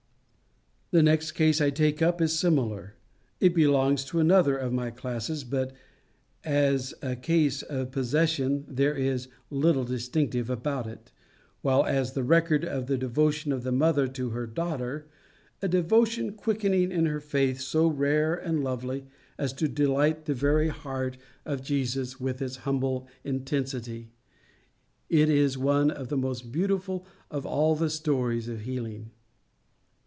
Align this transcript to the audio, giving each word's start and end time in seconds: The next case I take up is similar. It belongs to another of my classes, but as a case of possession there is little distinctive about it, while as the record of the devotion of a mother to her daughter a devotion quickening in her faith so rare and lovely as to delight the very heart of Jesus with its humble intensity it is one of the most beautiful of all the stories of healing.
The 0.93 1.01
next 1.01 1.31
case 1.31 1.61
I 1.61 1.69
take 1.69 2.01
up 2.01 2.19
is 2.21 2.37
similar. 2.37 2.95
It 3.39 3.55
belongs 3.55 4.03
to 4.03 4.19
another 4.19 4.57
of 4.57 4.73
my 4.73 4.91
classes, 4.91 5.45
but 5.45 5.71
as 6.43 6.93
a 7.01 7.15
case 7.15 7.61
of 7.61 7.91
possession 7.91 8.65
there 8.67 8.93
is 8.93 9.29
little 9.49 9.85
distinctive 9.85 10.49
about 10.49 10.87
it, 10.87 11.09
while 11.61 11.85
as 11.85 12.11
the 12.11 12.25
record 12.25 12.65
of 12.65 12.87
the 12.87 12.97
devotion 12.97 13.53
of 13.53 13.65
a 13.65 13.71
mother 13.71 14.05
to 14.09 14.31
her 14.31 14.45
daughter 14.45 15.07
a 15.61 15.69
devotion 15.69 16.33
quickening 16.33 16.91
in 16.91 17.05
her 17.05 17.21
faith 17.21 17.61
so 17.61 17.87
rare 17.87 18.35
and 18.35 18.61
lovely 18.61 19.05
as 19.37 19.53
to 19.53 19.69
delight 19.69 20.25
the 20.25 20.33
very 20.35 20.67
heart 20.67 21.15
of 21.45 21.63
Jesus 21.63 22.19
with 22.19 22.41
its 22.41 22.57
humble 22.67 23.07
intensity 23.23 24.09
it 25.07 25.29
is 25.29 25.57
one 25.57 25.89
of 25.89 26.09
the 26.09 26.17
most 26.17 26.51
beautiful 26.51 27.05
of 27.29 27.45
all 27.45 27.77
the 27.77 27.89
stories 27.89 28.49
of 28.49 28.63
healing. 28.63 29.11